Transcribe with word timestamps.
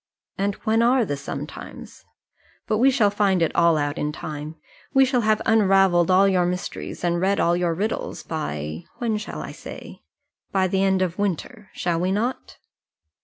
"And 0.35 0.55
when 0.63 0.81
are 0.81 1.05
the 1.05 1.15
sometimes? 1.15 2.03
But 2.65 2.79
we 2.79 2.89
shall 2.89 3.11
find 3.11 3.39
it 3.43 3.55
all 3.55 3.77
out 3.77 3.99
in 3.99 4.11
time. 4.11 4.55
We 4.95 5.05
shall 5.05 5.21
have 5.21 5.43
unravelled 5.45 6.09
all 6.09 6.27
your 6.27 6.47
mysteries, 6.47 7.03
and 7.03 7.21
read 7.21 7.39
all 7.39 7.55
your 7.55 7.75
riddles, 7.75 8.23
by 8.23 8.85
when 8.97 9.17
shall 9.17 9.43
I 9.43 9.51
say? 9.51 10.01
by 10.51 10.67
the 10.67 10.81
end 10.83 11.03
of 11.03 11.17
the 11.17 11.21
winter. 11.21 11.69
Shall 11.73 11.99
we 11.99 12.11
not?" 12.11 12.57